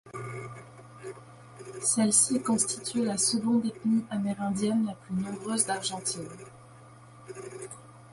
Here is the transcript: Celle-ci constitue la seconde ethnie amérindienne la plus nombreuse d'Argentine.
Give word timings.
Celle-ci 1.79 2.41
constitue 2.41 3.05
la 3.05 3.19
seconde 3.19 3.67
ethnie 3.67 4.03
amérindienne 4.09 4.87
la 4.87 4.95
plus 4.95 5.13
nombreuse 5.13 5.67
d'Argentine. 5.67 6.27